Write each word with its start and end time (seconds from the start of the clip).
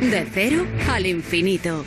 De 0.00 0.26
cero 0.32 0.66
al 0.88 1.06
infinito. 1.06 1.84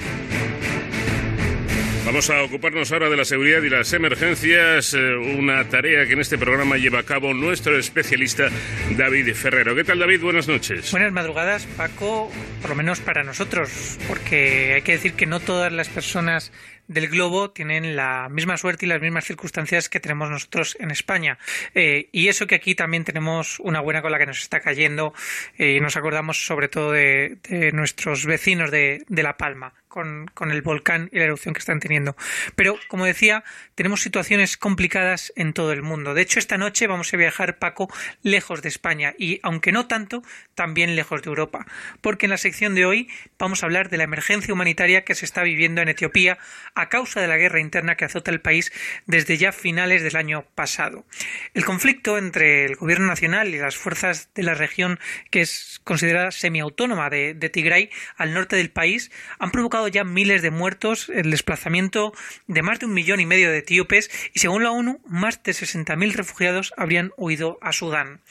Vamos 2.05 2.29
a 2.29 2.43
ocuparnos 2.43 2.91
ahora 2.91 3.09
de 3.09 3.17
la 3.17 3.25
seguridad 3.25 3.63
y 3.63 3.69
las 3.69 3.91
emergencias, 3.93 4.93
eh, 4.93 5.15
una 5.15 5.63
tarea 5.69 6.05
que 6.05 6.13
en 6.13 6.19
este 6.19 6.37
programa 6.37 6.77
lleva 6.77 6.99
a 6.99 7.03
cabo 7.03 7.33
nuestro 7.33 7.77
especialista 7.77 8.49
David 8.97 9.33
Ferrero. 9.33 9.73
¿Qué 9.73 9.85
tal 9.85 9.99
David? 9.99 10.21
Buenas 10.21 10.47
noches. 10.47 10.91
Buenas 10.91 11.13
madrugadas, 11.13 11.65
Paco, 11.77 12.29
por 12.61 12.71
lo 12.71 12.75
menos 12.75 12.99
para 12.99 13.23
nosotros, 13.23 13.97
porque 14.07 14.73
hay 14.73 14.81
que 14.81 14.91
decir 14.91 15.13
que 15.13 15.25
no 15.25 15.39
todas 15.39 15.71
las 15.71 15.87
personas 15.87 16.51
del 16.93 17.09
globo 17.09 17.51
tienen 17.51 17.95
la 17.95 18.29
misma 18.29 18.57
suerte 18.57 18.85
y 18.85 18.89
las 18.89 19.01
mismas 19.01 19.25
circunstancias 19.25 19.89
que 19.89 19.99
tenemos 19.99 20.29
nosotros 20.29 20.77
en 20.79 20.91
España. 20.91 21.37
Eh, 21.73 22.09
y 22.11 22.27
eso 22.27 22.47
que 22.47 22.55
aquí 22.55 22.75
también 22.75 23.03
tenemos 23.03 23.59
una 23.59 23.81
buena 23.81 24.01
con 24.01 24.11
la 24.11 24.19
que 24.19 24.25
nos 24.25 24.39
está 24.39 24.59
cayendo 24.59 25.13
eh, 25.57 25.75
y 25.77 25.79
nos 25.79 25.97
acordamos 25.97 26.45
sobre 26.45 26.67
todo 26.67 26.91
de, 26.91 27.37
nuestros 27.73 28.25
vecinos 28.25 28.71
de, 28.71 29.03
de 29.07 29.23
La 29.23 29.37
Palma 29.37 29.73
con, 29.93 30.51
el 30.51 30.61
volcán 30.63 31.09
y 31.11 31.19
la 31.19 31.25
erupción 31.25 31.53
que 31.53 31.59
están 31.59 31.79
teniendo. 31.79 32.15
Pero, 32.55 32.79
como 32.87 33.05
decía, 33.05 33.43
tenemos 33.75 34.01
situaciones 34.01 34.57
complicadas 34.57 35.31
en 35.35 35.53
todo 35.53 35.71
el 35.71 35.83
mundo. 35.83 36.15
De 36.15 36.23
hecho, 36.23 36.39
esta 36.39 36.57
noche 36.57 36.87
vamos 36.87 37.13
a 37.13 37.17
viajar, 37.17 37.59
Paco, 37.59 37.93
lejos 38.23 38.63
de 38.63 38.69
España 38.69 39.13
y, 39.19 39.39
aunque 39.43 39.71
no 39.71 39.85
tanto, 39.85 40.23
también 40.55 40.95
lejos 40.95 41.21
de 41.21 41.29
Europa. 41.29 41.67
Porque 42.01 42.25
en 42.25 42.31
la 42.31 42.37
sección 42.37 42.73
de 42.73 42.87
hoy 42.87 43.07
vamos 43.37 43.61
a 43.61 43.67
hablar 43.67 43.89
de 43.89 43.97
la 43.97 44.05
emergencia 44.05 44.53
humanitaria 44.53 45.03
que 45.03 45.13
se 45.13 45.25
está 45.25 45.43
viviendo 45.43 45.81
en 45.81 45.89
Etiopía 45.89 46.39
causa 46.89 47.21
de 47.21 47.27
la 47.27 47.37
guerra 47.37 47.59
interna 47.59 47.95
que 47.95 48.05
azota 48.05 48.31
el 48.31 48.41
país 48.41 48.71
desde 49.05 49.37
ya 49.37 49.51
finales 49.51 50.03
del 50.03 50.15
año 50.15 50.45
pasado. 50.55 51.05
El 51.53 51.65
conflicto 51.65 52.17
entre 52.17 52.65
el 52.65 52.75
gobierno 52.75 53.07
nacional 53.07 53.53
y 53.53 53.57
las 53.57 53.75
fuerzas 53.75 54.29
de 54.35 54.43
la 54.43 54.53
región 54.53 54.99
que 55.29 55.41
es 55.41 55.81
considerada 55.83 56.31
semiautónoma 56.31 57.09
de, 57.09 57.33
de 57.33 57.49
Tigray 57.49 57.89
al 58.17 58.33
norte 58.33 58.55
del 58.55 58.71
país 58.71 59.11
han 59.39 59.51
provocado 59.51 59.87
ya 59.87 60.03
miles 60.03 60.41
de 60.41 60.51
muertos, 60.51 61.09
el 61.09 61.31
desplazamiento 61.31 62.13
de 62.47 62.61
más 62.61 62.79
de 62.79 62.85
un 62.85 62.93
millón 62.93 63.19
y 63.19 63.25
medio 63.25 63.51
de 63.51 63.59
etíopes 63.59 64.09
y, 64.33 64.39
según 64.39 64.63
la 64.63 64.71
ONU, 64.71 65.01
más 65.07 65.41
de 65.43 65.51
60.000 65.51 66.13
refugiados 66.13 66.73
habrían 66.77 67.11
huido 67.17 67.57
a 67.61 67.73
Sudán. 67.73 68.21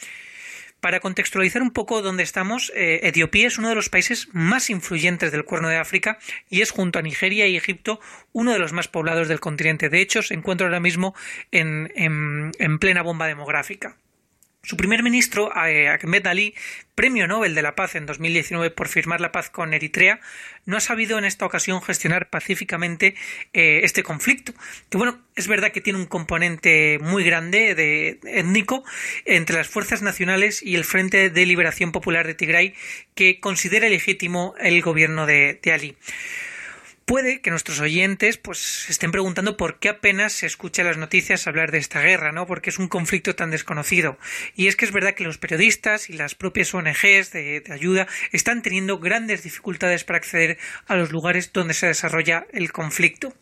Para 0.83 0.99
contextualizar 0.99 1.63
un 1.63 1.71
poco 1.71 2.03
dónde 2.03 2.25
estamos, 2.25 2.73
eh, 2.75 2.99
Etiopía 3.05 3.47
es 3.47 3.57
uno 3.57 3.69
de 3.69 3.77
los 3.77 3.89
países 3.89 4.27
más 4.33 4.69
influyentes 4.69 5.31
del 5.31 5.45
Cuerno 5.45 5.69
de 5.69 5.77
África 5.77 6.19
y 6.51 6.61
es 6.61 6.73
junto 6.73 6.99
a 6.99 7.03
Nigeria 7.03 7.47
y 7.47 7.55
Egipto 7.55 8.01
uno 8.33 8.53
de 8.53 8.59
los 8.59 8.73
más 8.73 8.89
poblados 8.89 9.29
del 9.29 9.39
continente. 9.39 9.91
De 9.91 10.01
hecho, 10.01 10.23
se 10.23 10.35
encuentra 10.35 10.67
ahora 10.67 10.81
mismo 10.81 11.15
en 11.53 12.79
plena 12.81 13.03
bomba 13.03 13.29
demográfica. 13.29 13.97
Su 14.65 14.77
primer 14.77 15.03
ministro, 15.03 15.51
eh, 15.67 15.89
Ahmed 15.89 16.25
Ali, 16.25 16.55
premio 16.95 17.27
Nobel 17.27 17.57
de 17.57 17.63
la 17.63 17.75
Paz 17.75 17.97
en 17.97 18.07
2019 18.07 18.71
por 18.71 18.87
firmar 18.87 19.21
la 19.21 19.33
paz 19.33 19.51
con 19.51 19.75
Eritrea, 19.75 20.21
no 20.67 20.77
ha 20.77 20.81
sabido 20.81 21.19
en 21.19 21.25
esta 21.25 21.45
ocasión 21.45 21.83
gestionar 21.83 22.31
pacíficamente 22.31 23.17
eh, 23.55 23.81
este 23.83 24.05
conflicto. 24.05 24.55
Que 24.89 24.99
bueno, 24.99 25.21
es 25.35 25.49
verdad 25.49 25.73
que 25.73 25.81
tiene 25.81 25.99
un 25.99 26.07
componente 26.07 27.01
muy 27.01 27.25
grande 27.25 27.75
de 27.75 28.21
étnico 28.23 28.85
entre 29.25 29.57
las 29.57 29.67
fuerzas 29.67 30.01
nacionales 30.01 30.63
y 30.63 30.77
el 30.77 30.85
Frente 30.85 31.29
de 31.29 31.45
Liberación 31.45 31.91
Popular 31.91 32.25
de 32.25 32.35
Tigray, 32.35 32.75
que 33.17 33.41
considera 33.41 33.89
legítimo 33.89 34.55
el 34.61 34.81
gobierno 34.81 35.27
de 35.27 35.59
Ali. 35.73 35.97
Puede 37.05 37.41
que 37.41 37.51
nuestros 37.51 37.81
oyentes 37.81 38.39
pues 38.39 38.87
estén 38.89 39.11
preguntando 39.11 39.57
por 39.57 39.79
qué 39.79 39.89
apenas 39.89 40.33
se 40.33 40.47
escucha 40.47 40.85
las 40.85 40.99
noticias 40.99 41.47
hablar 41.47 41.73
de 41.73 41.79
esta 41.79 42.01
guerra, 42.01 42.33
¿no? 42.33 42.47
Porque 42.47 42.71
es 42.71 42.79
un 42.79 42.89
conflicto 42.89 43.35
tan 43.35 43.51
desconocido. 43.51 44.19
Y 44.55 44.69
es 44.69 44.77
que 44.77 44.85
es 44.85 44.93
verdad 44.93 45.15
que 45.15 45.25
los 45.25 45.39
periodistas 45.39 46.11
y 46.11 46.15
las 46.15 46.35
propias 46.35 46.73
ONGs 46.73 47.33
de 47.33 47.63
ayuda 47.71 48.07
están 48.31 48.63
teniendo 48.63 48.99
grandes 48.99 49.43
dificultades 49.43 50.05
para 50.05 50.19
acceder 50.19 50.59
a 50.87 50.97
los 50.97 51.11
lugares 51.11 51.53
donde 51.53 51.75
se 51.75 51.87
desarrolla 51.87 52.47
el 52.53 52.73
conflicto. 52.73 53.35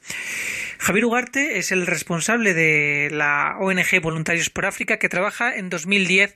Javier 0.81 1.05
Ugarte 1.05 1.59
es 1.59 1.73
el 1.73 1.87
responsable 1.87 2.55
de 2.55 3.11
la 3.13 3.59
ONG 3.61 4.01
Voluntarios 4.01 4.49
por 4.49 4.65
África 4.65 4.99
que 4.99 5.11
trabaja 5.11 5.55
en 5.55 5.69
2010 5.69 6.35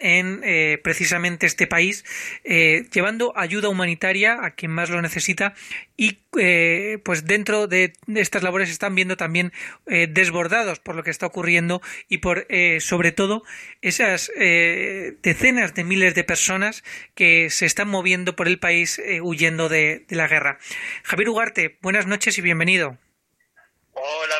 en 0.00 0.40
eh, 0.42 0.80
precisamente 0.82 1.46
este 1.46 1.68
país, 1.68 2.04
eh, 2.42 2.84
llevando 2.92 3.32
ayuda 3.38 3.68
humanitaria 3.68 4.44
a 4.44 4.56
quien 4.56 4.72
más 4.72 4.90
lo 4.90 5.00
necesita 5.02 5.54
y 5.96 6.18
eh, 6.36 6.98
pues 7.04 7.26
dentro 7.26 7.68
de 7.68 7.92
estas 8.16 8.42
labores 8.42 8.70
están 8.70 8.96
viendo 8.96 9.16
también 9.16 9.52
desbordados 9.86 10.80
por 10.80 10.96
lo 10.96 11.04
que 11.04 11.10
está 11.10 11.26
ocurriendo 11.26 11.80
y 12.08 12.18
por 12.18 12.48
sobre 12.80 13.12
todo 13.12 13.44
esas 13.82 14.32
decenas 14.36 15.74
de 15.74 15.84
miles 15.84 16.14
de 16.16 16.24
personas 16.24 16.82
que 17.14 17.50
se 17.50 17.66
están 17.66 17.88
moviendo 17.88 18.34
por 18.34 18.48
el 18.48 18.58
país 18.58 19.00
huyendo 19.22 19.68
de 19.68 20.04
la 20.08 20.26
guerra. 20.26 20.58
Javier 21.04 21.28
Ugarte, 21.28 21.78
buenas 21.80 22.06
noches 22.08 22.36
y 22.36 22.42
bienvenido. 22.42 22.98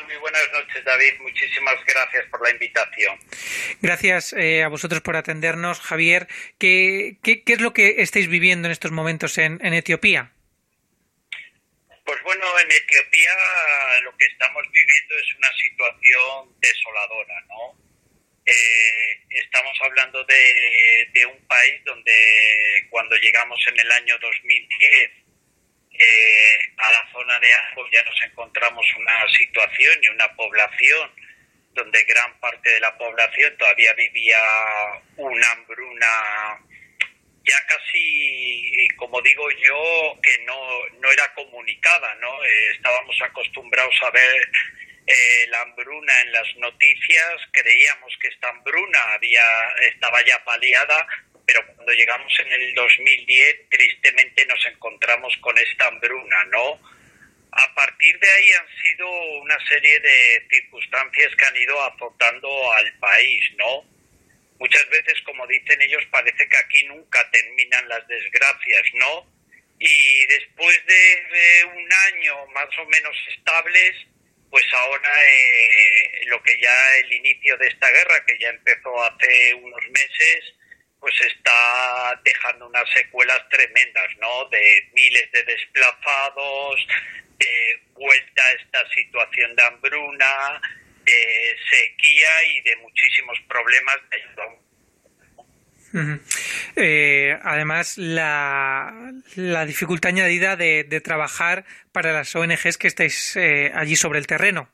Muy 0.05 0.17
buenas 0.17 0.53
noches, 0.53 0.85
David. 0.85 1.15
Muchísimas 1.21 1.77
gracias 1.87 2.27
por 2.27 2.43
la 2.43 2.51
invitación. 2.51 3.19
Gracias 3.81 4.33
eh, 4.35 4.63
a 4.63 4.69
vosotros 4.69 5.01
por 5.01 5.17
atendernos, 5.17 5.81
Javier. 5.81 6.29
¿Qué, 6.59 7.19
¿Qué, 7.23 7.43
es 7.47 7.61
lo 7.61 7.73
que 7.73 8.03
estáis 8.03 8.29
viviendo 8.29 8.69
en 8.69 8.73
estos 8.73 8.91
momentos 8.91 9.39
en, 9.39 9.61
Etiopía? 9.63 10.33
Pues 12.05 12.23
bueno, 12.23 12.59
en 12.61 12.71
Etiopía 12.71 13.31
lo 14.03 14.17
que 14.17 14.27
estamos 14.27 14.63
viviendo 14.71 15.15
es 15.17 15.35
una 15.37 15.53
situación 15.53 16.61
desoladora, 16.61 17.41
¿no? 17.49 17.87
Eh, 18.45 19.21
estamos 19.31 19.77
hablando 19.83 20.23
de, 20.25 21.11
de 21.13 21.27
un 21.27 21.47
país 21.47 21.83
donde 21.85 22.87
cuando 22.91 23.17
llegamos 23.17 23.59
en 23.69 23.81
el 23.81 23.93
año 23.93 24.17
2010 24.21 25.26
eh, 25.99 26.73
a 26.79 26.93
la 26.93 27.13
zona 27.13 27.39
de 27.39 27.53
Ajo 27.53 27.83
ya 27.93 28.03
nos 28.05 28.23
encontramos 28.23 28.87
una 28.99 29.29
situación 29.29 29.99
y 30.03 30.09
una 30.09 30.29
población 30.35 31.11
donde 31.73 32.05
gran 32.05 32.39
parte 32.41 32.71
de 32.71 32.81
la 32.81 32.97
población 32.97 33.57
todavía 33.59 33.93
vivía 33.95 34.39
una 35.17 35.51
hambruna 35.53 36.59
ya 37.45 37.67
casi, 37.69 38.89
como 38.97 39.21
digo 39.23 39.49
yo, 39.51 40.19
que 40.21 40.39
no, 40.45 40.59
no 41.01 41.11
era 41.13 41.33
comunicada, 41.35 42.15
¿no? 42.17 42.45
Eh, 42.45 42.71
estábamos 42.75 43.17
acostumbrados 43.23 43.95
a 44.03 44.11
ver 44.11 44.51
eh, 45.07 45.47
la 45.51 45.61
hambruna 45.61 46.21
en 46.23 46.33
las 46.33 46.57
noticias, 46.57 47.41
creíamos 47.53 48.13
que 48.21 48.29
esta 48.29 48.49
hambruna 48.49 48.99
había, 49.13 49.45
estaba 49.93 50.19
ya 50.25 50.43
paliada, 50.45 51.07
cuando 51.87 52.01
llegamos 52.01 52.33
en 52.41 52.51
el 52.51 52.75
2010 52.75 53.69
tristemente 53.71 54.45
nos 54.47 54.67
encontramos 54.67 55.37
con 55.37 55.57
esta 55.57 55.87
hambruna, 55.87 56.45
¿no? 56.47 56.81
A 57.53 57.75
partir 57.77 58.19
de 58.19 58.29
ahí 58.29 58.51
han 58.59 58.83
sido 58.83 59.09
una 59.43 59.57
serie 59.69 60.01
de 60.01 60.49
circunstancias 60.51 61.33
que 61.37 61.45
han 61.45 61.57
ido 61.57 61.81
azotando 61.85 62.73
al 62.73 62.93
país, 62.99 63.41
¿no? 63.57 63.85
Muchas 64.59 64.89
veces, 64.89 65.15
como 65.25 65.47
dicen 65.47 65.81
ellos, 65.81 66.03
parece 66.11 66.49
que 66.49 66.57
aquí 66.57 66.85
nunca 66.87 67.31
terminan 67.31 67.89
las 67.89 68.05
desgracias, 68.09 68.83
¿no? 68.95 69.33
Y 69.79 70.27
después 70.27 70.87
de, 70.87 71.65
un 71.67 71.89
año 71.93 72.47
más 72.49 72.79
o 72.79 72.87
menos 72.87 73.17
estables, 73.37 73.95
pues 74.51 74.65
ahora 74.73 75.15
eh, 75.23 76.25
lo 76.27 76.43
que 76.43 76.59
ya 76.61 76.97
el 76.97 77.13
inicio 77.13 77.57
de 77.59 77.69
esta 77.69 77.89
guerra, 77.93 78.25
que 78.27 78.39
ya 78.41 78.49
empezó 78.49 79.05
hace 79.05 79.55
unos 79.55 79.89
meses, 79.91 80.56
pues 81.01 81.15
está 81.21 82.21
dejando 82.25 82.67
unas 82.67 82.89
secuelas 82.91 83.41
tremendas, 83.51 84.09
¿no? 84.21 84.45
De 84.51 84.89
miles 84.93 85.31
de 85.33 85.43
desplazados, 85.45 86.87
de 87.39 87.83
vuelta 87.93 88.43
a 88.43 88.53
esta 88.53 88.91
situación 88.91 89.55
de 89.55 89.63
hambruna, 89.63 90.61
de 91.05 91.57
sequía 91.71 92.45
y 92.55 92.61
de 92.63 92.77
muchísimos 92.77 93.39
problemas 93.49 93.97
de 94.11 94.17
ayuda 94.17 94.67
eh, 96.77 97.39
además, 97.43 97.97
la, 97.97 99.13
la, 99.37 99.65
dificultad 99.65 100.11
añadida 100.11 100.57
de, 100.57 100.85
de, 100.85 101.01
trabajar 101.01 101.65
para 101.93 102.13
las 102.13 102.35
ONGs 102.35 102.77
que 102.77 102.89
estáis 102.89 103.37
eh, 103.37 103.71
allí 103.75 103.97
sobre 103.97 104.19
el 104.19 104.27
terreno. 104.27 104.71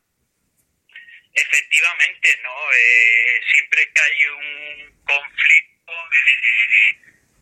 Efectivamente, 1.32 2.28
¿no? 2.42 2.50
Eh, 2.50 3.40
siempre 3.54 3.88
que 3.94 4.00
hay 4.00 4.26
un 4.26 5.04
conflicto 5.04 5.71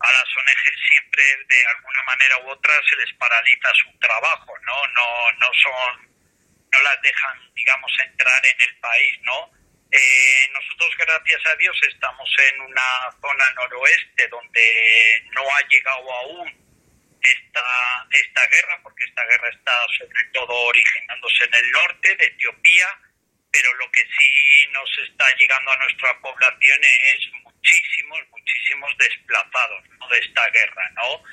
a 0.01 0.11
las 0.11 0.37
ONG 0.37 0.65
siempre 0.89 1.23
de 1.47 1.65
alguna 1.75 2.03
manera 2.03 2.37
u 2.39 2.49
otra 2.49 2.73
se 2.89 2.95
les 2.97 3.13
paraliza 3.17 3.73
su 3.75 3.99
trabajo, 3.99 4.57
¿no? 4.63 4.87
No, 4.87 5.31
no 5.37 5.47
son, 5.61 6.09
no 6.71 6.81
las 6.81 7.01
dejan, 7.01 7.53
digamos, 7.53 7.91
entrar 7.99 8.45
en 8.45 8.61
el 8.61 8.79
país, 8.79 9.19
¿no? 9.21 9.51
Eh, 9.91 10.49
nosotros, 10.53 10.95
gracias 10.97 11.41
a 11.45 11.55
Dios, 11.55 11.77
estamos 11.83 12.29
en 12.49 12.61
una 12.61 13.11
zona 13.19 13.51
noroeste 13.55 14.27
donde 14.29 15.23
no 15.31 15.41
ha 15.41 15.67
llegado 15.67 16.13
aún 16.13 16.47
esta, 17.21 18.07
esta 18.09 18.47
guerra, 18.47 18.79
porque 18.83 19.03
esta 19.03 19.25
guerra 19.25 19.49
está 19.49 19.73
sobre 19.99 20.23
todo 20.33 20.53
originándose 20.53 21.43
en 21.43 21.55
el 21.55 21.71
norte 21.71 22.15
de 22.15 22.25
Etiopía, 22.25 22.87
pero 23.51 23.73
lo 23.75 23.91
que 23.91 24.01
sí 24.01 24.67
nos 24.71 24.89
está 25.09 25.25
llegando 25.35 25.71
a 25.71 25.77
nuestra 25.77 26.19
población 26.21 26.79
es 26.83 27.50
muchísimos, 27.61 28.19
muchísimos 28.31 28.97
desplazados 28.97 29.83
de 30.09 30.17
esta 30.17 30.49
guerra, 30.49 30.89
¿no? 30.95 31.23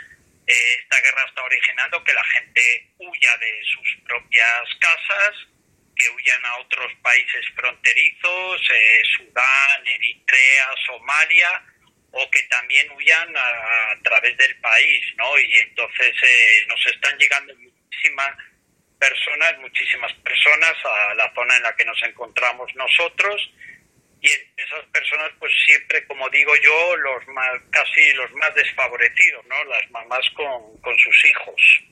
Eh, 0.47 0.75
esta 0.81 1.01
guerra 1.01 1.25
está 1.27 1.43
originando 1.43 2.05
que 2.05 2.13
la 2.13 2.25
gente 2.25 2.91
huya 2.99 3.37
de 3.39 3.63
sus 3.65 3.97
propias 4.05 4.63
casas, 4.81 5.35
que 5.97 6.09
huyan 6.11 6.45
a 6.45 6.57
otros 6.59 6.93
países 7.03 7.45
fronterizos, 7.55 8.71
eh, 8.71 9.03
Sudán, 9.17 9.87
Eritrea, 9.87 10.69
Somalia, 10.87 11.65
o 12.13 12.31
que 12.31 12.43
también 12.45 12.91
huyan 12.93 13.37
a, 13.37 13.99
través 14.03 14.37
del 14.37 14.57
país, 14.61 15.05
¿no? 15.17 15.39
Y 15.39 15.59
entonces 15.59 16.15
eh, 16.23 16.67
nos 16.69 16.87
están 16.87 17.19
llegando 17.19 17.55
muchísimas 17.57 18.37
personas, 18.99 19.59
muchísimas 19.59 20.13
personas 20.15 20.75
a 20.85 21.15
la 21.15 21.33
zona 21.35 21.57
en 21.57 21.63
la 21.63 21.77
que 21.77 21.85
nos 21.85 22.03
encontramos 22.03 22.75
nosotros 22.75 23.51
y 24.21 24.27
esas 24.27 24.85
personas 24.93 25.31
pues 25.39 25.53
siempre 25.65 26.07
como 26.07 26.29
digo 26.31 26.53
yo 26.63 26.97
los 26.97 27.25
casi 27.71 28.13
los 28.15 28.33
más 28.33 28.55
desfavorecidos 28.55 29.47
no 29.47 29.65
las 29.65 29.91
mamás 29.91 30.29
con, 30.35 30.81
con 30.81 30.97
sus 30.99 31.25
hijos. 31.25 31.85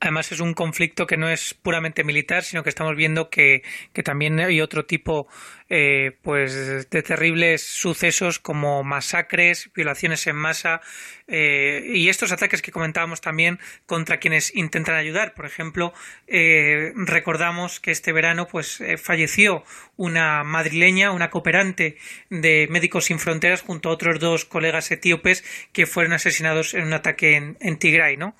Además 0.00 0.32
es 0.32 0.40
un 0.40 0.54
conflicto 0.54 1.06
que 1.06 1.16
no 1.16 1.28
es 1.28 1.54
puramente 1.54 2.04
militar, 2.04 2.42
sino 2.42 2.62
que 2.62 2.70
estamos 2.70 2.96
viendo 2.96 3.28
que, 3.28 3.62
que 3.92 4.02
también 4.02 4.40
hay 4.40 4.60
otro 4.60 4.86
tipo 4.86 5.28
eh, 5.72 6.16
pues 6.22 6.90
de 6.90 7.02
terribles 7.02 7.62
sucesos 7.62 8.40
como 8.40 8.82
masacres, 8.82 9.70
violaciones 9.72 10.26
en 10.26 10.34
masa 10.34 10.80
eh, 11.28 11.84
y 11.94 12.08
estos 12.08 12.32
ataques 12.32 12.60
que 12.60 12.72
comentábamos 12.72 13.20
también 13.20 13.60
contra 13.86 14.18
quienes 14.18 14.52
intentan 14.54 14.96
ayudar. 14.96 15.32
Por 15.34 15.46
ejemplo, 15.46 15.94
eh, 16.26 16.92
recordamos 16.96 17.78
que 17.78 17.92
este 17.92 18.12
verano 18.12 18.48
pues 18.48 18.82
falleció 19.00 19.62
una 19.96 20.42
madrileña, 20.42 21.12
una 21.12 21.30
cooperante 21.30 21.96
de 22.30 22.66
Médicos 22.68 23.04
Sin 23.04 23.20
Fronteras 23.20 23.62
junto 23.62 23.90
a 23.90 23.92
otros 23.92 24.18
dos 24.18 24.44
colegas 24.44 24.90
etíopes 24.90 25.44
que 25.72 25.86
fueron 25.86 26.12
asesinados 26.12 26.74
en 26.74 26.84
un 26.84 26.94
ataque 26.94 27.36
en, 27.36 27.56
en 27.60 27.78
Tigray, 27.78 28.16
¿no? 28.16 28.34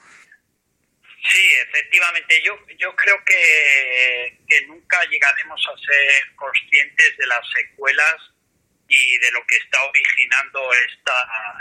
Sí, 1.28 1.52
efectivamente. 1.69 2.43
Yo, 2.43 2.58
yo 2.78 2.94
creo 2.96 3.22
que, 3.25 4.38
que 4.49 4.67
nunca 4.67 5.05
llegaremos 5.05 5.61
a 5.67 5.78
ser 5.78 6.34
conscientes 6.34 7.17
de 7.17 7.26
las 7.26 7.40
secuelas 7.55 8.17
y 8.88 9.19
de 9.19 9.31
lo 9.32 9.46
que 9.46 9.56
está 9.56 9.82
originando 9.84 10.72
esta, 10.72 11.14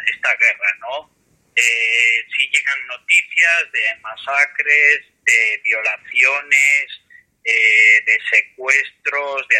esta 0.07 0.35
guerra, 0.35 0.73
¿no? 0.79 1.19
Eh, 1.56 2.25
sí 2.35 2.50
llegan 2.51 2.88
noticias 2.88 3.71
de 3.71 3.95
masacres, 4.01 5.00
de 5.25 5.61
violaciones, 5.63 7.01
eh, 7.44 8.01
de 8.06 8.17
secuestros, 8.31 9.47
de, 9.50 9.57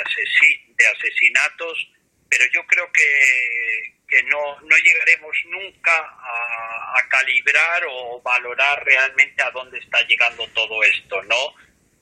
de 0.78 0.88
asesinatos, 0.88 1.92
pero 2.30 2.46
yo 2.54 2.66
creo 2.68 2.92
que, 2.92 3.96
que 4.08 4.24
no, 4.24 4.62
no 4.62 4.78
llegaremos 4.78 5.36
nunca 5.46 5.92
a, 5.98 7.06
calibrar 7.10 7.84
o 7.90 8.22
valorar 8.22 8.86
realmente 8.86 9.42
a 9.42 9.50
dónde 9.50 9.80
está 9.80 10.00
llegando 10.06 10.48
todo 10.50 10.84
esto, 10.84 11.24
¿no? 11.24 11.56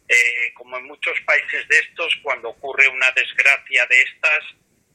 Eh, 0.10 0.54
como 0.54 0.78
en 0.78 0.86
muchos 0.86 1.18
países 1.22 1.66
de 1.70 1.80
estos, 1.80 2.14
cuando 2.22 2.50
ocurre 2.50 2.90
una 2.90 3.10
desgracia 3.12 3.86
de 3.86 4.02
estas, 4.02 4.44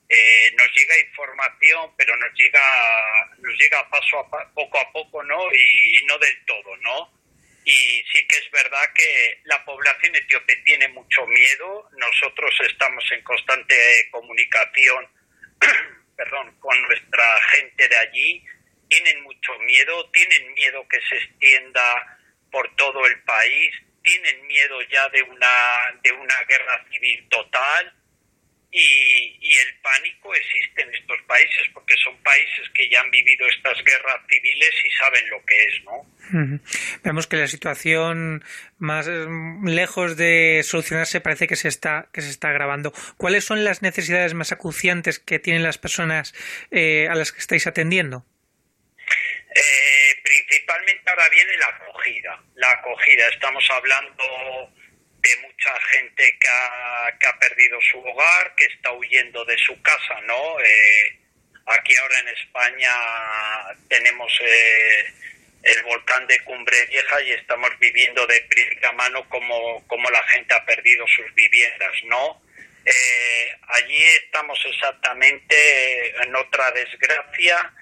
eh, 0.08 0.52
nos 0.54 0.70
llega 0.74 1.00
información, 1.00 1.94
pero 1.96 2.14
nos 2.18 2.30
llega, 2.34 2.60
nos 3.38 3.58
llega 3.58 3.88
paso 3.88 4.18
a 4.18 4.52
poco 4.52 4.78
a 4.78 4.92
poco, 4.92 5.22
¿no? 5.22 5.50
Y, 5.54 5.98
y 5.98 6.04
no 6.04 6.18
del 6.18 6.44
todo, 6.44 6.76
¿no? 6.76 7.10
Y 7.64 8.04
sí 8.12 8.26
que 8.28 8.36
es 8.36 8.50
verdad 8.50 8.92
que 8.94 9.40
la 9.44 9.64
población 9.64 10.14
etíope 10.14 10.56
tiene 10.56 10.88
mucho 10.88 11.26
miedo. 11.26 11.88
Nosotros 11.96 12.54
estamos 12.68 13.04
en 13.12 13.22
constante 13.22 13.74
comunicación 14.10 15.08
perdón, 16.16 16.56
con 16.60 16.80
nuestra 16.82 17.42
gente 17.50 17.88
de 17.88 17.96
allí, 17.96 18.44
tienen 18.88 19.22
mucho 19.22 19.58
miedo, 19.60 20.10
tienen 20.10 20.54
miedo 20.54 20.86
que 20.88 21.00
se 21.08 21.16
extienda 21.16 22.18
por 22.50 22.74
todo 22.76 23.06
el 23.06 23.22
país, 23.22 23.74
tienen 24.02 24.46
miedo 24.46 24.82
ya 24.90 25.08
de 25.08 25.22
una, 25.22 26.00
de 26.02 26.12
una 26.12 26.34
guerra 26.48 26.84
civil 26.90 27.28
total 27.28 28.01
y, 28.74 29.36
y, 29.38 29.52
el 29.52 29.74
pánico 29.82 30.34
existe 30.34 30.80
en 30.80 30.94
estos 30.94 31.20
países 31.26 31.68
porque 31.74 31.94
son 32.02 32.16
países 32.22 32.70
que 32.74 32.88
ya 32.88 33.00
han 33.02 33.10
vivido 33.10 33.46
estas 33.46 33.76
guerras 33.84 34.20
civiles 34.30 34.70
y 34.82 34.90
saben 34.92 35.28
lo 35.28 35.44
que 35.44 35.64
es, 35.64 35.84
¿no? 35.84 36.60
Vemos 37.04 37.26
que 37.26 37.36
la 37.36 37.48
situación 37.48 38.42
más 38.78 39.08
mm, 39.08 39.68
lejos 39.68 40.16
de 40.16 40.62
solucionarse 40.64 41.20
parece 41.20 41.46
que 41.46 41.56
se 41.56 41.68
está 41.68 42.08
que 42.14 42.22
se 42.22 42.30
está 42.30 42.48
agravando. 42.48 42.94
¿Cuáles 43.18 43.44
son 43.44 43.62
las 43.62 43.82
necesidades 43.82 44.32
más 44.32 44.52
acuciantes 44.52 45.18
que 45.18 45.38
tienen 45.38 45.62
las 45.62 45.76
personas 45.76 46.34
eh, 46.70 47.08
a 47.10 47.14
las 47.14 47.30
que 47.30 47.40
estáis 47.40 47.66
atendiendo? 47.66 48.24
Eh, 49.54 50.22
principalmente 50.24 51.10
ahora 51.10 51.28
viene 51.28 51.58
la 51.58 51.66
acogida. 51.66 52.42
La 52.54 52.70
acogida. 52.70 53.28
Estamos 53.28 53.68
hablando 53.70 54.72
de 55.22 55.36
mucha 55.36 55.80
gente 55.92 56.36
que 56.38 56.48
ha, 56.48 57.18
que 57.18 57.26
ha 57.28 57.38
perdido 57.38 57.78
su 57.80 57.98
hogar, 57.98 58.54
que 58.56 58.64
está 58.64 58.92
huyendo 58.92 59.44
de 59.44 59.56
su 59.58 59.80
casa, 59.80 60.20
¿no? 60.26 60.60
Eh, 60.60 61.18
aquí 61.66 61.94
ahora 61.96 62.18
en 62.18 62.28
España 62.28 62.90
tenemos 63.88 64.32
eh, 64.40 65.12
el 65.62 65.82
volcán 65.84 66.26
de 66.26 66.40
Cumbre 66.40 66.76
Vieja 66.86 67.22
y 67.22 67.30
estamos 67.32 67.70
viviendo 67.78 68.26
de 68.26 68.40
primera 68.48 68.92
mano 68.92 69.28
como, 69.28 69.86
como 69.86 70.10
la 70.10 70.22
gente 70.28 70.54
ha 70.54 70.64
perdido 70.64 71.06
sus 71.06 71.32
viviendas, 71.34 71.92
¿no? 72.04 72.42
Eh, 72.84 73.56
allí 73.68 74.02
estamos 74.24 74.58
exactamente 74.64 76.20
en 76.20 76.34
otra 76.34 76.72
desgracia 76.72 77.72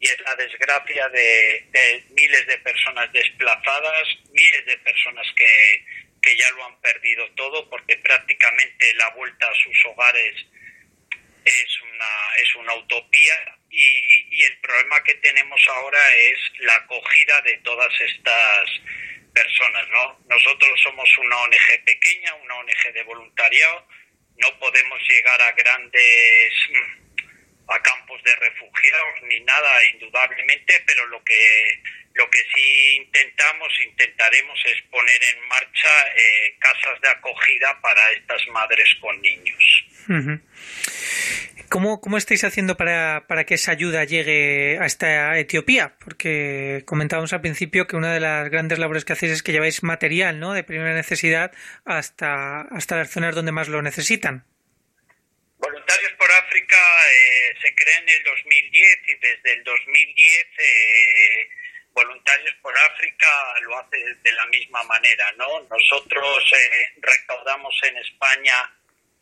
y 0.00 0.06
es 0.06 0.20
la 0.22 0.34
desgracia 0.34 1.08
de, 1.10 1.64
de 1.70 2.04
miles 2.10 2.44
de 2.48 2.58
personas 2.58 3.12
desplazadas, 3.12 4.08
miles 4.32 4.66
de 4.66 4.78
personas 4.78 5.26
que, 5.36 5.84
que 6.28 6.36
ya 6.36 6.50
lo 6.50 6.66
han 6.66 6.80
perdido 6.80 7.26
todo 7.32 7.68
porque 7.70 7.96
prácticamente 7.96 8.94
la 8.96 9.08
vuelta 9.10 9.48
a 9.48 9.54
sus 9.54 9.84
hogares 9.86 10.34
es 11.44 11.82
una, 11.82 12.34
es 12.36 12.54
una 12.56 12.74
utopía 12.74 13.56
y, 13.70 14.44
el 14.44 14.58
problema 14.60 15.02
que 15.04 15.14
tenemos 15.14 15.60
ahora 15.68 16.14
es 16.14 16.38
la 16.60 16.74
acogida 16.74 17.40
de 17.42 17.58
todas 17.58 17.92
estas 18.00 18.70
personas. 19.34 19.88
¿no? 19.88 20.20
Nosotros 20.28 20.80
somos 20.82 21.08
una 21.18 21.36
ONG 21.38 21.84
pequeña, 21.84 22.34
una 22.34 22.56
ONG 22.56 22.92
de 22.92 23.02
voluntariado, 23.04 23.88
no 24.36 24.58
podemos 24.58 25.00
llegar 25.08 25.40
a 25.42 25.52
grandes 25.52 26.52
a 27.68 27.82
campos 27.82 28.22
de 28.22 28.34
refugiados 28.36 29.22
ni 29.22 29.40
nada 29.40 29.84
indudablemente, 29.92 30.82
pero 30.86 31.06
lo 31.06 31.22
que 31.22 31.80
lo 32.14 32.28
que 32.30 32.38
sí 32.52 32.96
intentamos, 32.96 33.68
intentaremos 33.86 34.58
es 34.66 34.82
poner 34.90 35.20
en 35.34 35.48
marcha 35.48 35.88
eh, 36.16 36.56
casas 36.58 37.00
de 37.00 37.08
acogida 37.08 37.80
para 37.80 38.10
estas 38.10 38.44
madres 38.48 38.88
con 39.00 39.20
niños. 39.22 39.86
¿Cómo, 41.68 42.00
¿Cómo, 42.00 42.16
estáis 42.16 42.44
haciendo 42.44 42.76
para, 42.76 43.26
para, 43.28 43.44
que 43.44 43.54
esa 43.54 43.72
ayuda 43.72 44.04
llegue 44.04 44.78
hasta 44.80 45.38
Etiopía? 45.38 45.96
Porque 46.02 46.82
comentábamos 46.86 47.32
al 47.34 47.42
principio 47.42 47.86
que 47.86 47.94
una 47.94 48.12
de 48.12 48.20
las 48.20 48.48
grandes 48.48 48.78
labores 48.78 49.04
que 49.04 49.12
hacéis 49.12 49.32
es 49.32 49.42
que 49.42 49.52
lleváis 49.52 49.82
material 49.82 50.40
¿no? 50.40 50.54
de 50.54 50.64
primera 50.64 50.94
necesidad 50.94 51.52
hasta, 51.84 52.62
hasta 52.62 52.96
las 52.96 53.10
zonas 53.10 53.34
donde 53.34 53.52
más 53.52 53.68
lo 53.68 53.82
necesitan. 53.82 54.44
Voluntarios 55.58 56.12
eh, 57.10 57.54
se 57.60 57.74
crea 57.74 57.98
en 57.98 58.08
el 58.08 58.22
2010 58.24 58.98
y 59.06 59.14
desde 59.14 59.52
el 59.54 59.64
2010 59.64 60.46
eh, 60.58 61.48
Voluntarios 61.98 62.54
por 62.62 62.72
África 62.78 63.26
lo 63.62 63.76
hace 63.76 63.96
de 64.22 64.32
la 64.32 64.46
misma 64.46 64.84
manera, 64.84 65.32
¿no? 65.32 65.60
Nosotros 65.62 66.52
eh, 66.52 66.92
recaudamos 67.00 67.74
en 67.82 67.96
España 67.98 68.72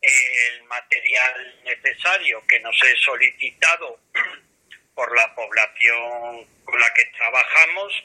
el 0.02 0.62
material 0.64 1.62
necesario 1.64 2.46
que 2.46 2.60
nos 2.60 2.76
es 2.82 3.00
solicitado 3.02 3.98
por 4.94 5.16
la 5.16 5.34
población 5.34 6.46
con 6.64 6.78
la 6.78 6.92
que 6.92 7.06
trabajamos 7.16 8.04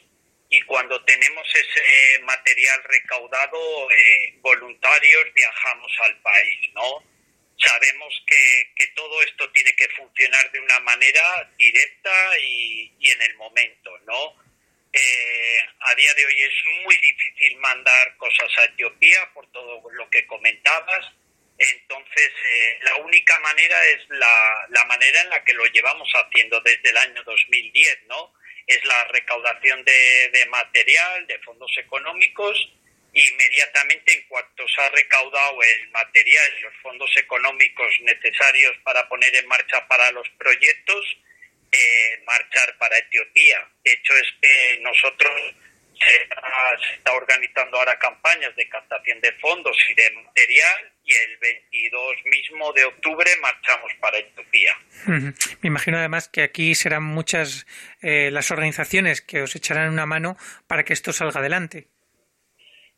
y 0.50 0.62
cuando 0.62 1.04
tenemos 1.04 1.48
ese 1.54 2.22
material 2.24 2.84
recaudado, 2.84 3.92
eh, 3.92 4.34
voluntarios 4.42 5.34
viajamos 5.34 5.92
al 6.00 6.22
país, 6.22 6.74
¿no? 6.74 7.04
Sabemos 7.58 8.24
que, 8.26 8.74
que, 8.76 8.88
todo 8.96 9.22
esto 9.24 9.52
tiene 9.52 9.74
que 9.76 9.88
funcionar 9.90 10.52
de 10.52 10.60
una 10.60 10.80
manera 10.80 11.52
directa 11.58 12.40
y, 12.40 12.92
y 13.00 13.10
en 13.10 13.22
el 13.22 13.36
momento, 13.36 13.98
¿no? 14.00 14.36
Eh, 14.94 15.58
a 15.80 15.96
día 15.96 16.14
de 16.16 16.26
hoy 16.26 16.42
es 16.42 16.84
muy 16.84 16.98
difícil 16.98 17.58
mandar 17.60 18.18
cosas 18.18 18.50
a 18.58 18.66
Etiopía 18.66 19.32
por 19.34 19.50
todo 19.52 19.82
lo 19.92 20.10
que 20.10 20.28
comentabas. 20.28 21.14
Entonces, 21.58 22.32
eh, 22.46 22.80
la 22.82 22.96
única 22.98 23.40
manera 23.40 23.78
es 23.86 24.10
la, 24.10 24.66
la 24.70 24.84
manera 24.86 25.22
en 25.22 25.30
la 25.30 25.44
que 25.44 25.54
lo 25.54 25.66
llevamos 25.68 26.10
haciendo 26.14 26.60
desde 26.62 26.90
el 26.90 26.98
año 26.98 27.24
2010, 27.24 28.04
¿no? 28.08 28.34
Es 28.68 28.84
la 28.86 29.04
recaudación 29.06 29.84
de, 29.86 30.30
de 30.34 30.46
material, 30.48 31.28
de 31.28 31.40
fondos 31.40 31.72
económicos, 31.78 32.74
inmediatamente 33.14 34.14
en 34.14 34.24
cuanto 34.28 34.68
se 34.68 34.82
ha 34.82 34.90
recaudado 34.90 35.62
el 35.64 35.90
material 35.90 36.52
y 36.58 36.62
los 36.62 36.74
fondos 36.82 37.12
económicos 37.18 37.94
necesarios 38.02 38.78
para 38.84 39.08
poner 39.10 39.36
en 39.36 39.48
marcha 39.48 39.86
para 39.88 40.12
los 40.12 40.28
proyectos, 40.38 41.18
eh, 41.72 42.22
marchar 42.26 42.78
para 42.78 42.98
Etiopía. 42.98 43.68
De 43.84 43.94
hecho, 43.94 44.14
es 44.14 44.28
que 44.42 44.80
nosotros 44.82 45.56
se 46.02 46.24
está, 46.96 47.14
organizando 47.14 47.78
ahora 47.78 47.98
campañas 48.00 48.56
de 48.56 48.68
captación 48.70 49.20
de 49.22 49.32
fondos 49.34 49.78
y 49.90 49.94
de 49.94 50.12
material 50.24 50.92
y 51.04 51.14
el 51.14 51.38
22 51.38 52.16
mismo 52.26 52.74
de 52.74 52.86
octubre 52.86 53.30
marchamos 53.42 53.92
para 54.00 54.18
Etiopía. 54.18 54.78
Me 55.06 55.68
imagino 55.68 55.98
además 55.98 56.30
que 56.30 56.44
aquí 56.44 56.76
serán 56.76 57.04
muchas 57.04 57.68
eh, 58.02 58.30
las 58.32 58.52
organizaciones 58.52 59.22
que 59.22 59.42
os 59.42 59.56
echarán 59.56 59.90
una 59.90 60.06
mano 60.06 60.38
para 60.68 60.84
que 60.84 60.94
esto 60.94 61.14
salga 61.14 61.40
adelante. 61.40 61.88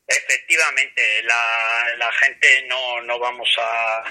Efectivamente, 0.07 1.23
la, 1.23 1.95
la 1.97 2.11
gente 2.13 2.65
no, 2.67 3.01
no 3.01 3.19
vamos 3.19 3.49
a, 3.57 4.03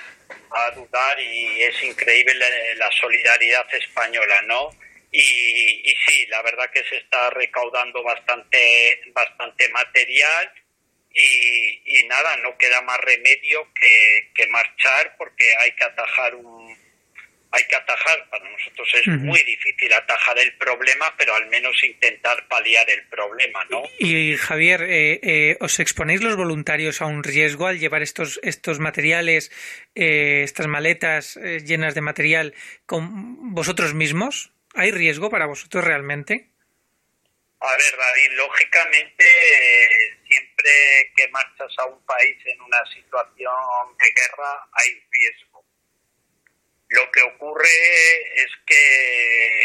a 0.51 0.71
dudar 0.73 1.21
y 1.21 1.63
es 1.63 1.83
increíble 1.83 2.35
la 2.77 2.91
solidaridad 2.93 3.67
española, 3.75 4.43
¿no? 4.43 4.71
Y, 5.11 5.91
y, 5.91 5.95
sí, 6.07 6.27
la 6.29 6.41
verdad 6.41 6.71
que 6.73 6.83
se 6.85 6.97
está 6.97 7.29
recaudando 7.31 8.03
bastante, 8.03 9.03
bastante 9.13 9.69
material 9.69 10.53
y, 11.13 11.99
y 11.99 12.05
nada, 12.09 12.37
no 12.39 12.57
queda 12.57 12.81
más 12.81 12.99
remedio 12.99 13.69
que, 13.75 14.31
que, 14.35 14.47
marchar 14.47 15.15
porque 15.19 15.45
hay 15.59 15.73
que 15.73 15.85
atajar 15.85 16.35
un 16.35 16.62
hay 17.53 17.65
que 17.69 17.77
atajar, 17.77 18.29
para 18.31 18.51
nosotros 18.51 18.89
es 18.95 19.07
muy 19.09 19.43
difícil 19.45 19.93
atajar 19.93 20.39
el 20.39 20.55
problema, 20.55 21.15
pero 21.19 21.35
al 21.35 21.49
menos 21.49 21.77
intentar 21.85 22.49
paliar 22.49 22.89
el 22.89 23.07
problema, 23.09 23.65
¿no? 23.71 23.83
Y 23.99 24.37
Javier, 24.39 24.83
eh, 24.83 25.21
eh, 25.23 25.57
¿os 25.61 25.79
exponéis 25.79 26.23
los 26.23 26.35
voluntarios 26.37 27.03
a 27.03 27.07
un 27.07 27.23
riesgo 27.23 27.67
al 27.67 27.79
llevar 27.79 28.01
estos, 28.01 28.41
estos 28.43 28.79
materiales, 28.79 29.53
eh, 29.95 30.43
estas 30.45 30.67
maletas 30.67 31.37
eh, 31.37 31.61
llenas 31.61 31.95
de 31.95 32.01
material 32.01 32.55
con 32.87 33.55
vosotros 33.55 33.93
mismos? 33.93 34.53
¿Hay 34.75 34.91
riesgo 34.91 35.29
para 35.29 35.45
vosotros 35.45 35.85
realmente? 35.85 36.49
A 37.61 37.77
ver, 37.77 37.95
David, 37.97 38.37
lógicamente 38.39 39.25
siempre 40.27 41.13
que 41.15 41.29
marchas 41.29 41.71
a 41.79 41.85
un 41.85 42.05
país 42.07 42.37
en 42.47 42.61
una 42.63 42.83
situación 42.87 43.55
de 43.99 44.07
guerra 44.21 44.67
hay 44.73 44.91
riesgo. 45.11 45.52
Lo 46.93 47.11
que 47.11 47.23
ocurre 47.23 47.69
es 48.35 48.51
que, 48.67 49.65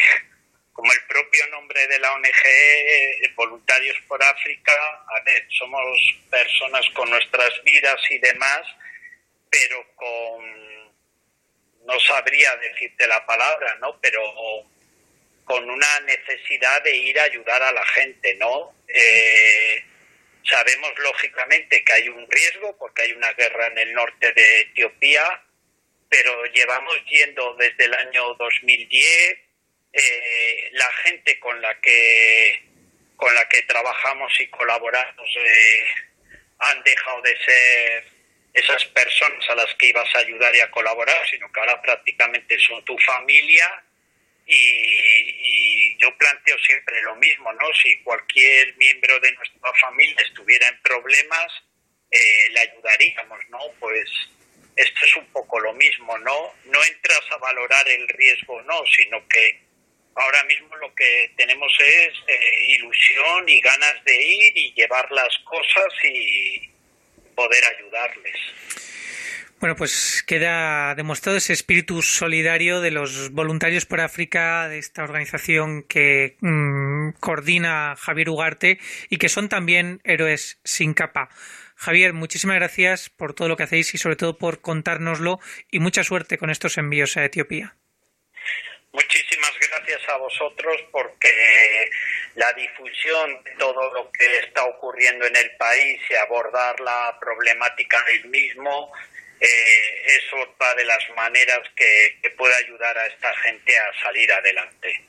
como 0.72 0.90
el 0.94 1.02
propio 1.08 1.46
nombre 1.48 1.86
de 1.88 2.00
la 2.00 2.14
ONG, 2.14 3.36
Voluntarios 3.36 3.98
por 4.08 4.24
África, 4.24 4.72
a 4.72 5.24
ver, 5.26 5.46
somos 5.50 6.00
personas 6.32 6.90
con 6.94 7.10
nuestras 7.10 7.62
vidas 7.66 8.00
y 8.10 8.20
demás, 8.20 8.62
pero 9.50 9.86
con, 9.96 10.96
no 11.86 12.00
sabría 12.00 12.56
decirte 12.56 13.06
la 13.08 13.26
palabra, 13.26 13.76
¿no? 13.82 14.00
Pero 14.00 14.22
con 15.44 15.70
una 15.70 16.00
necesidad 16.02 16.82
de 16.84 16.96
ir 16.96 17.20
a 17.20 17.24
ayudar 17.24 17.62
a 17.62 17.74
la 17.74 17.86
gente, 17.88 18.36
¿no? 18.36 18.74
Eh, 18.88 19.84
sabemos 20.50 20.94
lógicamente 21.00 21.84
que 21.84 21.94
hay 21.94 22.08
un 22.08 22.26
riesgo 22.32 22.78
porque 22.78 23.02
hay 23.02 23.12
una 23.12 23.34
guerra 23.34 23.68
en 23.68 23.80
el 23.80 23.94
norte 23.94 24.32
de 24.32 24.62
Etiopía, 24.62 25.44
pero 26.10 26.46
llevamos 26.46 26.96
yendo 27.06 27.56
desde 27.56 27.86
el 27.86 27.94
año 27.94 28.34
2010. 28.36 29.38
Eh, 29.94 30.70
la 30.74 30.92
gente 31.04 31.40
con 31.40 31.62
la 31.62 31.80
que 31.82 32.64
con 33.16 33.34
la 33.34 33.48
que 33.50 33.64
trabajamos 33.64 34.32
y 34.40 34.48
colaboramos 34.48 35.30
eh, 35.38 35.86
han 36.60 36.84
dejado 36.84 37.22
de 37.24 37.38
ser 37.44 38.04
esas 38.54 38.86
personas 38.86 39.50
a 39.50 39.56
las 39.56 39.74
que 39.76 39.88
ibas 39.88 40.14
a 40.16 40.20
ayudar 40.20 40.56
y 40.56 40.60
a 40.60 40.72
colaborar, 40.72 41.28
sino 41.30 41.52
que 41.52 41.60
ahora 41.60 41.82
prácticamente 41.82 42.58
son 42.60 42.84
tu 42.86 42.98
familia 43.00 43.84
y, 44.46 45.98
yo 46.00 46.16
planteo 46.16 46.58
siempre 46.60 47.02
lo 47.02 47.16
mismo, 47.16 47.52
¿no? 47.54 47.74
Si 47.82 47.98
cualquier 48.04 48.76
miembro 48.78 49.20
de 49.20 49.32
nuestra 49.34 49.74
familia 49.82 50.16
estuviera 50.24 50.68
en 50.68 50.80
problemas, 50.82 51.52
eh, 52.12 52.50
le 52.52 52.60
ayudaríamos, 52.60 53.40
¿no? 53.50 53.60
Pues 53.80 54.08
esto 54.78 55.06
es 55.06 55.16
un 55.16 55.26
poco 55.28 55.60
lo 55.60 55.74
mismo, 55.74 56.18
¿no? 56.20 56.54
No 56.66 56.84
entras 56.84 57.22
a 57.32 57.38
valorar 57.38 57.88
el 57.90 58.08
riesgo, 58.08 58.62
no, 58.62 58.84
sino 58.96 59.28
que 59.28 59.60
ahora 60.16 60.44
mismo 60.44 60.76
lo 60.78 60.94
que 60.94 61.32
tenemos 61.36 61.72
es 61.80 62.14
eh, 62.28 62.76
ilusión 62.78 63.50
y 63.50 63.60
ganas 63.60 64.04
de 64.06 64.24
ir 64.24 64.58
y 64.58 64.74
llevar 64.74 65.12
las 65.12 65.36
cosas 65.40 65.94
y 66.04 66.70
poder 67.36 67.64
ayudarles. 67.76 68.36
Bueno, 69.60 69.76
pues 69.76 70.24
queda 70.28 70.94
demostrado 70.94 71.40
ese 71.40 71.54
espíritu 71.54 72.04
solidario 72.04 72.80
de 72.80 72.92
los 72.92 73.32
voluntarios 73.32 73.88
por 73.88 74.02
África, 74.02 74.70
de 74.70 74.78
esta 74.78 75.04
organización 75.04 75.82
que 75.82 76.38
mmm, 76.42 77.14
coordina 77.20 77.96
Javier 77.98 78.30
Ugarte 78.30 78.80
y 79.10 79.18
que 79.18 79.30
son 79.30 79.50
también 79.50 80.00
héroes 80.04 80.60
sin 80.64 80.94
capa. 80.94 81.30
Javier, 81.78 82.14
muchísimas 82.14 82.58
gracias 82.58 83.10
por 83.10 83.36
todo 83.36 83.48
lo 83.48 83.56
que 83.56 83.64
hacéis 83.64 83.94
y 83.94 84.00
sobre 84.00 84.16
todo 84.16 84.38
por 84.38 84.62
contárnoslo 84.62 85.40
y 85.70 85.80
mucha 85.80 86.04
suerte 86.04 86.40
con 86.40 86.50
estos 86.50 86.78
envíos 86.80 87.16
a 87.18 87.24
Etiopía. 87.24 87.76
Muchísimas 88.92 89.54
gracias 89.70 90.10
a 90.10 90.18
vosotros 90.18 90.76
porque 90.92 91.30
la 92.34 92.52
difusión 92.54 93.44
de 93.44 93.52
todo 93.60 93.94
lo 93.94 94.12
que 94.12 94.40
está 94.40 94.66
ocurriendo 94.66 95.28
en 95.28 95.36
el 95.36 95.52
país 95.58 96.02
y 96.10 96.16
abordar 96.16 96.80
la 96.80 97.16
problemática 97.22 98.04
del 98.06 98.26
mismo 98.26 98.92
eh, 99.40 99.46
es 100.08 100.34
otra 100.34 100.74
de 100.74 100.84
las 100.84 101.04
maneras 101.16 101.60
que, 101.76 102.18
que 102.24 102.32
puede 102.32 102.56
ayudar 102.56 102.98
a 102.98 103.06
esta 103.06 103.32
gente 103.44 103.78
a 103.78 104.04
salir 104.04 104.34
adelante. 104.34 105.06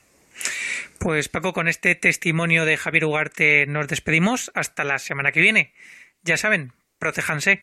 Pues 1.01 1.31
Paco, 1.31 1.55
con 1.55 1.67
este 1.67 1.95
testimonio 1.95 2.67
de 2.67 2.77
Javier 2.77 3.07
Ugarte 3.07 3.65
nos 3.67 3.89
despedimos 3.89 4.51
hasta 4.55 4.85
la 4.85 4.99
semana 4.99 5.33
que 5.33 5.41
viene. 5.41 5.73
Ya 6.29 6.37
saben, 6.37 6.73
protéjanse. 7.01 7.57